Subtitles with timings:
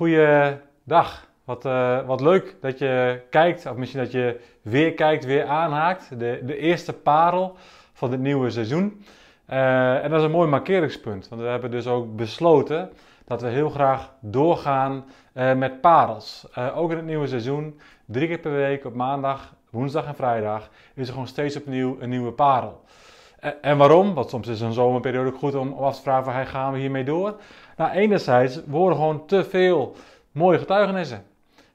[0.00, 1.28] Goeiedag.
[1.44, 6.18] Wat, uh, wat leuk dat je kijkt, of misschien dat je weer kijkt, weer aanhaakt.
[6.18, 7.56] De, de eerste parel
[7.92, 9.04] van het nieuwe seizoen.
[9.50, 12.90] Uh, en dat is een mooi markeringspunt, want we hebben dus ook besloten
[13.24, 16.46] dat we heel graag doorgaan uh, met parels.
[16.74, 21.06] ook in het nieuwe seizoen, drie keer per week op maandag, woensdag en vrijdag, is
[21.06, 22.84] er gewoon steeds opnieuw een nieuwe parel.
[23.60, 24.14] En waarom?
[24.14, 27.40] Want soms is een zomerperiode goed om af te vragen: van, gaan we hiermee door?
[27.76, 29.96] Nou, enerzijds worden gewoon te veel
[30.32, 31.24] mooie getuigenissen.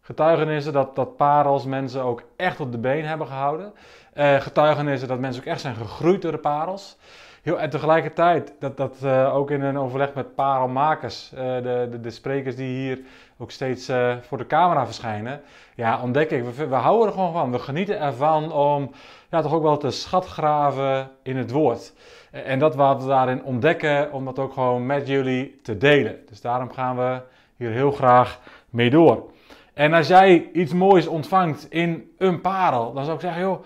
[0.00, 3.72] Getuigenissen dat, dat parels mensen ook echt op de been hebben gehouden.
[4.14, 6.96] Uh, getuigenissen dat mensen ook echt zijn gegroeid door de parels.
[7.44, 12.00] Heel, en tegelijkertijd, dat, dat uh, ook in een overleg met parelmakers, uh, de, de,
[12.00, 13.00] de, sprekers die hier
[13.38, 15.40] ook steeds voor de camera verschijnen,
[15.74, 17.50] ja, ontdek ik, we, we, houden er gewoon van.
[17.50, 18.90] We genieten ervan om
[19.30, 21.92] ja, toch ook wel te schatgraven in het woord.
[22.30, 26.18] En dat wat we daarin ontdekken, om dat ook gewoon met jullie te delen.
[26.28, 27.20] Dus daarom gaan we
[27.56, 29.30] hier heel graag mee door.
[29.74, 33.64] En als jij iets moois ontvangt in een parel, dan zou ik zeggen, joh,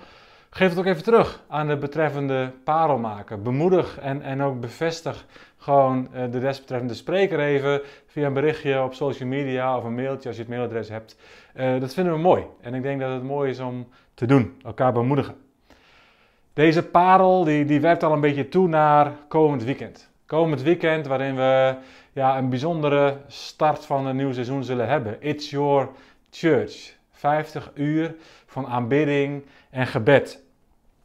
[0.58, 3.42] geef het ook even terug aan de betreffende parelmaker.
[3.42, 5.26] Bemoedig en, en ook bevestig
[5.58, 10.28] gewoon eh, de desbetreffende spreker even via een berichtje op social media of een mailtje
[10.28, 11.16] als je het mailadres hebt.
[11.56, 12.44] Uh, dat vinden we mooi.
[12.60, 15.34] En ik denk dat het mooi is om te doen, elkaar bemoedigen.
[16.52, 20.10] Deze parel die, die werpt al een beetje toe naar komend weekend.
[20.26, 21.74] Komend weekend waarin we
[22.12, 25.16] ja, een bijzondere start van een nieuw seizoen zullen hebben.
[25.20, 25.88] It's Your
[26.30, 26.96] Church.
[27.12, 28.14] 50 uur
[28.46, 30.46] van aanbidding en gebed.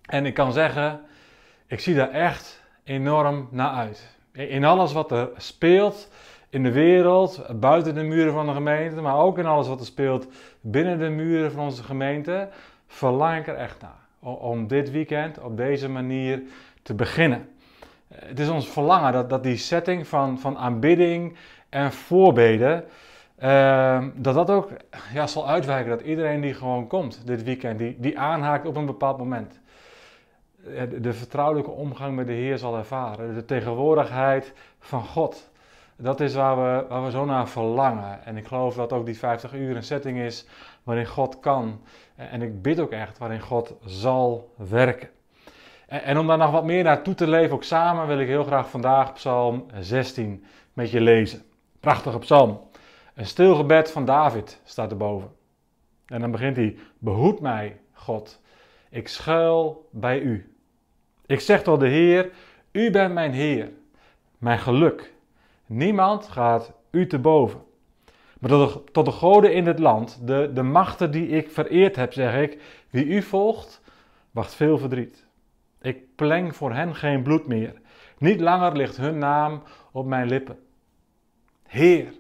[0.06, 1.02] En ik kan zeggen,
[1.68, 4.16] ik zie daar echt enorm naar uit.
[4.32, 6.10] In alles wat er speelt
[6.50, 9.86] in de wereld, buiten de muren van de gemeente, maar ook in alles wat er
[9.86, 10.28] speelt
[10.62, 12.50] binnen de muren van onze gemeente,
[12.88, 16.42] verlang ik er echt naar om dit weekend op deze manier
[16.82, 17.50] te beginnen.
[18.14, 21.36] Het is ons verlangen dat, dat die setting van, van aanbidding
[21.70, 22.86] en voorbeden,
[23.44, 24.70] uh, dat dat ook
[25.14, 25.90] ja, zal uitwijken.
[25.90, 29.62] Dat iedereen die gewoon komt dit weekend, die, die aanhaakt op een bepaald moment.
[31.02, 33.36] De, vertrouwelijke omgang met de Heer zal ervaren.
[33.36, 35.52] De tegenwoordigheid van God.
[35.96, 38.26] Dat is waar we, waar we zo naar verlangen.
[38.26, 40.48] En ik geloof dat ook die 50 uur een setting is
[40.84, 41.82] waarin God kan.
[42.16, 45.10] En ik bid ook echt waarin God zal werken.
[45.88, 48.70] En om daar nog wat meer naartoe te leven, ook samen, wil ik heel graag
[48.70, 51.44] vandaag Psalm 16 met je lezen.
[51.80, 52.62] Prachtige psalm.
[53.14, 55.32] Een stil gebed van David staat erboven.
[56.06, 58.42] En dan begint hij: Behoed mij, God.
[58.90, 60.53] Ik schuil bij u.
[61.26, 62.32] Ik zeg tot de Heer:
[62.72, 63.70] U bent mijn Heer,
[64.38, 65.14] mijn geluk.
[65.66, 67.62] Niemand gaat u te boven.
[68.40, 71.96] Maar tot de, tot de goden in dit land, de, de machten die ik vereerd
[71.96, 73.82] heb, zeg ik: Wie u volgt,
[74.32, 75.26] wacht veel verdriet.
[75.82, 77.74] Ik pleng voor hen geen bloed meer.
[78.18, 80.60] Niet langer ligt hun naam op mijn lippen.
[81.68, 82.14] Heer,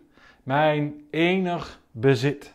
[0.43, 2.53] mijn enig bezit,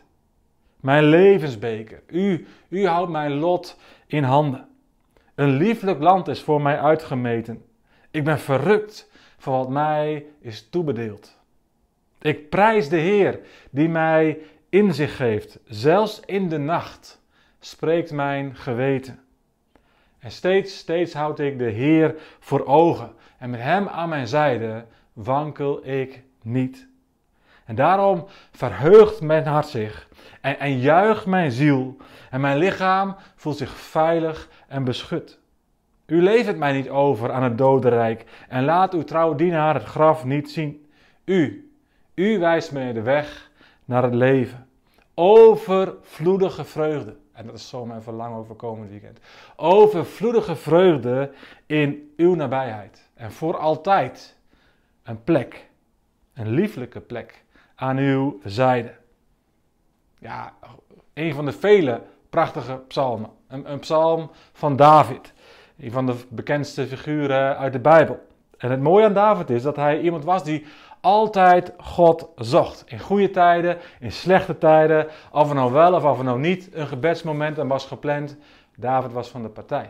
[0.79, 2.01] mijn levensbeker.
[2.07, 4.68] U, u houdt mijn lot in handen.
[5.39, 7.65] Een lieflijk land is voor mij uitgemeten.
[8.11, 11.37] Ik ben verrukt van wat mij is toebedeeld.
[12.21, 13.39] Ik prijs de Heer
[13.71, 14.37] die mij
[14.69, 15.59] inzicht geeft.
[15.65, 17.21] Zelfs in de nacht
[17.59, 19.19] spreekt mijn geweten.
[20.19, 23.13] En steeds, steeds houd ik de Heer voor ogen.
[23.37, 26.87] En met Hem aan mijn zijde wankel ik niet.
[27.69, 30.07] En daarom verheugt mijn hart zich
[30.41, 31.97] en, en juicht mijn ziel.
[32.29, 35.39] En mijn lichaam voelt zich veilig en beschut.
[36.05, 40.25] U levert mij niet over aan het dodenrijk en laat uw trouwe dienaar het graf
[40.25, 40.85] niet zien.
[41.25, 41.71] U,
[42.15, 43.51] u wijst mij de weg
[43.85, 44.67] naar het leven.
[45.13, 49.19] Overvloedige vreugde en dat is zo mijn verlangen over komend weekend.
[49.55, 51.31] Overvloedige vreugde
[51.65, 53.09] in uw nabijheid.
[53.13, 54.37] En voor altijd
[55.03, 55.69] een plek,
[56.33, 57.43] een lieflijke plek
[57.79, 58.91] aan uw zijde.
[60.17, 60.53] Ja,
[61.13, 63.29] een van de vele prachtige psalmen.
[63.47, 65.33] Een, psalm van David.
[65.77, 68.27] Een van de bekendste figuren uit de Bijbel.
[68.57, 70.65] En het mooie aan David is dat hij iemand was die
[71.01, 72.83] altijd God zocht.
[72.85, 76.69] In goede tijden, in slechte tijden, of er nou wel of of er nou niet
[76.73, 78.37] een gebedsmoment en was gepland.
[78.75, 79.89] David was van de partij.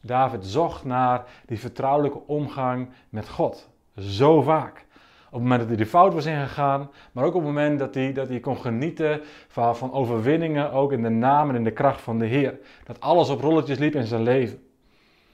[0.00, 3.68] David zocht naar die vertrouwelijke omgang met God.
[3.96, 4.84] Zo vaak.
[5.34, 7.94] Op het moment dat hij de fout was ingegaan, maar ook op het moment dat
[7.94, 11.72] hij, dat hij kon genieten van, van overwinningen, ook in de naam en in de
[11.72, 12.58] kracht van de Heer.
[12.84, 14.66] Dat alles op rolletjes liep in zijn leven.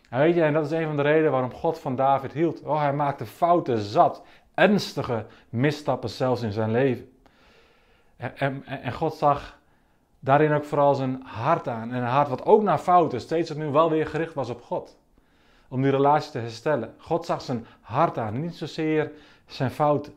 [0.09, 2.63] En weet je, en dat is een van de redenen waarom God van David hield.
[2.63, 4.23] Oh, hij maakte fouten zat
[4.55, 7.13] ernstige misstappen zelfs in zijn leven.
[8.17, 9.59] En, en, en, God zag
[10.21, 11.93] daarin ook vooral zijn hart aan.
[11.93, 14.99] En een hart wat ook naar fouten steeds opnieuw wel weer gericht was op God.
[15.69, 16.95] Om die relatie te herstellen.
[16.99, 19.13] God zag zijn hart aan, niet zozeer
[19.53, 20.13] zijn fouten.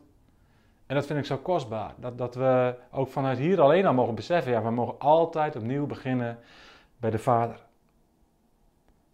[0.86, 1.94] En dat vind ik zo kostbaar.
[1.96, 5.86] Dat, dat we ook vanuit hier alleen al mogen beseffen, ja, we mogen altijd opnieuw
[5.86, 6.38] beginnen
[6.96, 7.56] bij de Vader.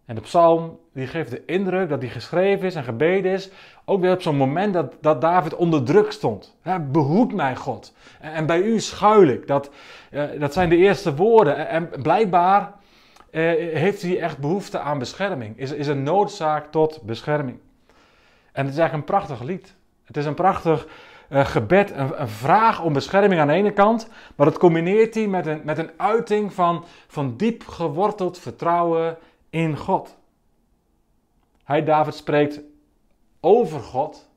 [0.05, 3.49] En de psalm die geeft de indruk dat die geschreven is en gebeden is,
[3.85, 6.57] ook weer op zo'n moment dat, dat David onder druk stond.
[6.63, 7.93] Ja, behoed mij God.
[8.19, 9.47] En, bij u schuil ik.
[9.47, 9.69] Dat,
[10.11, 11.67] uh, dat zijn de eerste woorden.
[11.67, 12.61] En, blijkbaar
[13.31, 13.41] uh,
[13.75, 15.57] heeft hij echt behoefte aan bescherming.
[15.57, 17.57] Is, is een noodzaak tot bescherming.
[18.51, 19.75] En het is eigenlijk een prachtig lied.
[20.11, 20.87] Het is een prachtig
[21.29, 25.27] uh, gebed, een, een, vraag om bescherming aan de ene kant, maar dat combineert hij
[25.27, 29.17] met een, met een uiting van, van diep geworteld vertrouwen
[29.49, 30.17] in God.
[31.63, 32.59] Hij, David, spreekt
[33.39, 34.29] over God,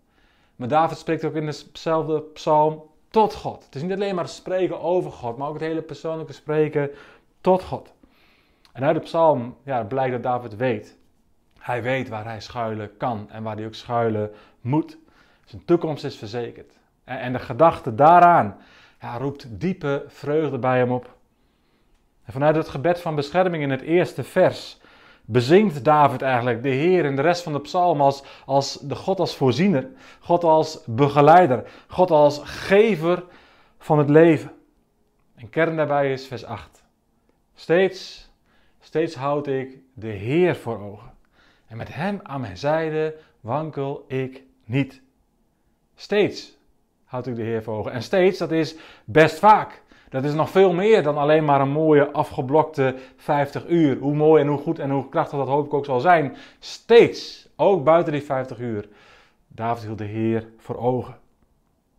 [0.57, 3.65] maar David spreekt ook in dezelfde psalm tot God.
[3.65, 6.91] Het is niet alleen maar spreken over God, maar ook het hele persoonlijke spreken
[7.41, 7.93] tot God.
[8.73, 10.97] En uit de psalm ja, blijkt dat David weet.
[11.59, 14.31] Hij weet waar hij schuilen kan en waar hij ook schuilen
[14.61, 15.03] moet.
[15.45, 16.73] Zijn toekomst is verzekerd.
[17.05, 18.57] En, de gedachte daaraan
[19.01, 21.17] ja, roept diepe vreugde bij hem op.
[22.25, 24.79] En vanuit het gebed van bescherming in het eerste vers
[25.25, 29.19] bezingt David eigenlijk de Heer in de rest van de psalm als, als de God
[29.19, 29.89] als voorziener,
[30.21, 33.25] God als begeleider, God als gever
[33.79, 34.53] van het leven.
[35.35, 36.85] En kern daarbij is vers 8.
[37.55, 38.31] Steeds,
[38.81, 41.13] steeds houd ik de Heer voor ogen.
[41.67, 45.03] En met Hem aan mijn zijde wankel ik niet.
[45.95, 46.57] Steeds
[47.05, 47.93] houd ik de Heer voor ogen.
[47.93, 49.83] En steeds, dat is best vaak.
[50.09, 53.99] Dat is nog veel meer dan alleen maar een mooie afgeblokte 50 uur.
[53.99, 56.37] Hoe mooi en hoe goed en hoe krachtig dat hoop ik ook zal zijn.
[56.59, 58.89] Steeds, ook buiten die 50 uur.
[59.49, 61.19] David hield de Heer voor ogen.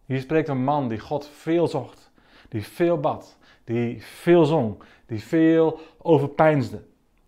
[0.05, 2.11] Hier spreekt een man die God veel zocht,
[2.49, 4.75] die veel bad, die veel zong,
[5.05, 6.81] die veel overpeinsde.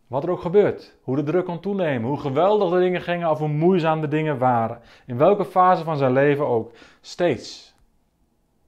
[0.08, 3.40] Wat er ook gebeurt, hoe de druk kon toenemen, hoe geweldig de dingen gingen of
[3.40, 4.82] hoe moeizaam de dingen waren.
[5.06, 6.72] In welke fase van zijn leven ook.
[7.02, 7.76] Steeds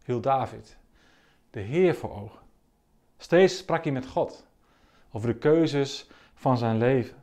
[0.04, 0.78] hield David
[1.50, 2.40] de Heer voor ogen.
[3.18, 4.48] Steeds sprak hij met God
[5.12, 7.16] over de keuzes van zijn leven.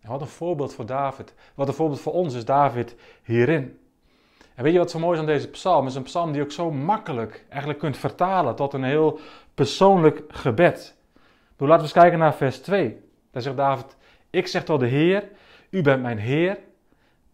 [0.00, 1.34] En wat een voorbeeld voor David.
[1.54, 3.78] Wat een voorbeeld voor ons is David hierin.
[4.54, 5.80] En weet je wat zo mooi is aan deze psalm?
[5.80, 9.18] Het is een psalm die ook zo makkelijk eigenlijk kunt vertalen tot een heel
[9.54, 10.96] persoonlijk gebed.
[11.56, 13.09] Dus laten we eens kijken naar vers 2.
[13.30, 13.96] Daar zegt David,
[14.30, 15.28] ik zeg tot de Heer,
[15.70, 16.58] u bent mijn Heer,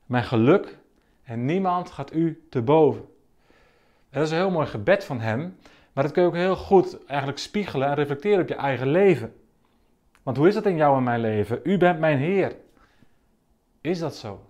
[0.06, 0.78] mijn geluk
[1.22, 3.04] en niemand gaat u te boven.
[4.10, 5.56] En dat is een heel mooi gebed van hem,
[5.92, 9.34] maar dat kun je ook heel goed eigenlijk spiegelen en reflecteren op je eigen leven.
[10.22, 11.60] Want hoe is dat in jou en mijn leven?
[11.62, 12.56] U bent mijn Heer.
[13.80, 14.40] Is dat zo?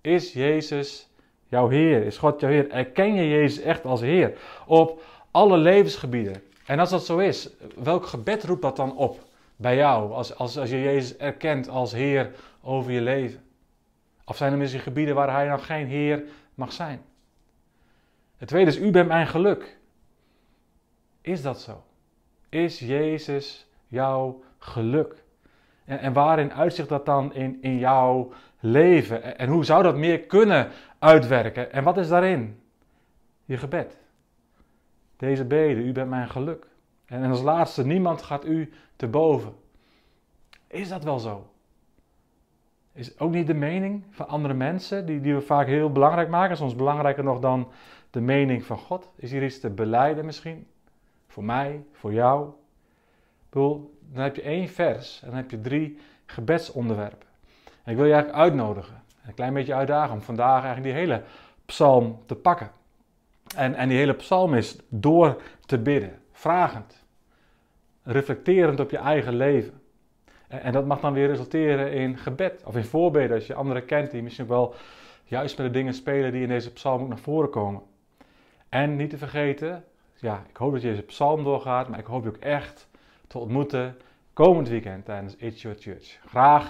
[0.00, 1.10] Is Jezus
[1.46, 2.04] jouw Heer?
[2.04, 2.70] Is God jouw Heer?
[2.70, 4.38] Erken je Jezus echt als Heer?
[4.66, 6.42] Op alle levensgebieden.
[6.66, 7.50] En als dat zo is,
[7.82, 9.28] welk gebed roept dat dan op
[9.60, 10.12] bij jou?
[10.12, 12.30] Als, als, als je Jezus erkent als Heer
[12.62, 13.42] over je leven?
[14.24, 16.22] Of zijn er misschien gebieden waar Hij nog geen Heer
[16.54, 17.02] mag zijn?
[18.36, 19.78] Het tweede is, u bent mijn geluk.
[21.20, 21.84] Is dat zo?
[22.48, 25.22] Is Jezus jouw geluk?
[25.84, 29.22] En, en waarin uitzicht dat dan in, in jouw leven?
[29.22, 30.68] En, en hoe zou dat meer kunnen
[30.98, 31.72] uitwerken?
[31.72, 32.60] En wat is daarin?
[33.44, 33.98] Je gebed.
[35.16, 36.66] Deze bede, u bent mijn geluk.
[37.10, 39.54] En als laatste, niemand gaat u te boven.
[40.66, 41.50] Is dat wel zo?
[42.92, 46.56] Is ook niet de mening van andere mensen, die, die we vaak heel belangrijk maken,
[46.56, 47.68] soms belangrijker nog dan
[48.10, 49.10] de mening van God?
[49.16, 50.66] Is hier iets te beleiden misschien?
[51.26, 52.48] Voor mij, voor jou.
[52.48, 57.28] Ik bedoel, dan heb je één vers en dan heb je drie gebedsonderwerpen.
[57.84, 61.22] En ik wil je eigenlijk uitnodigen, een klein beetje uitdagen om vandaag eigenlijk die hele
[61.64, 62.70] psalm te pakken.
[63.56, 66.99] En, en die hele psalm is door te bidden, vragend,
[68.10, 69.80] reflecterend op je eigen leven.
[70.48, 74.10] En, dat mag dan weer resulteren in gebed of in voorbeden als je anderen kent
[74.10, 74.74] die misschien wel
[75.24, 77.82] juist met de dingen spelen die in deze psalm ook naar voren komen.
[78.68, 79.84] En niet te vergeten,
[80.16, 82.88] ja, ik hoop dat je deze psalm doorgaat, maar ik hoop je ook echt
[83.26, 83.96] te ontmoeten
[84.32, 86.18] komend weekend tijdens It's Your Church.
[86.26, 86.68] Graag